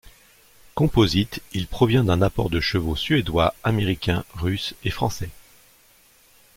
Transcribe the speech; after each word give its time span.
Composite, 0.73 1.41
il 1.53 1.67
provient 1.67 2.03
d'un 2.03 2.23
apport 2.23 2.49
de 2.49 2.59
chevaux 2.59 2.95
suédois, 2.95 3.53
américains, 3.63 4.25
russes 4.33 4.73
et 4.83 4.89
français. 4.89 5.29